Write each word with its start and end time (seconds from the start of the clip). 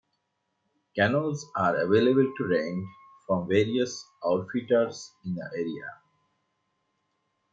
Canoes 0.95 1.45
are 1.55 1.75
available 1.75 2.33
to 2.35 2.47
rent 2.47 2.83
from 3.27 3.47
various 3.47 4.03
outfitters 4.25 5.11
in 5.23 5.35
the 5.35 5.47
area. 5.53 5.99